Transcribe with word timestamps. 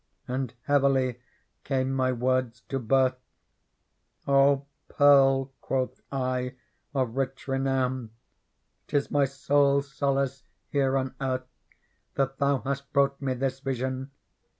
And 0.27 0.55
heavily 0.63 1.19
came 1.63 1.93
my 1.93 2.11
words 2.11 2.61
to 2.69 2.79
birth: 2.79 3.19
"O 4.27 4.65
Pearl," 4.87 5.51
quoth 5.61 6.01
I, 6.11 6.55
"of 6.91 7.15
rich 7.15 7.47
renown, 7.47 8.09
'Tis 8.87 9.11
my 9.11 9.25
sole 9.25 9.83
solace 9.83 10.41
here 10.71 10.97
on 10.97 11.13
earth 11.21 11.45
That 12.15 12.39
tiiou 12.39 12.63
hast 12.63 12.91
brought 12.91 13.21
me 13.21 13.35
this 13.35 13.59
vision. 13.59 14.09